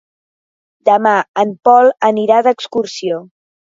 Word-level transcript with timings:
Demà 0.89 1.13
en 1.45 1.53
Pol 1.69 1.95
anirà 2.11 2.43
d'excursió. 2.51 3.27